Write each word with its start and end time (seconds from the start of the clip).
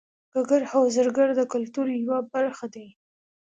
ګګر 0.33 0.61
او 0.75 0.81
زرګر 0.95 1.27
د 1.35 1.41
کولتور 1.51 1.87
یوه 2.01 2.17
برخه 2.33 2.65
دي 2.75 2.87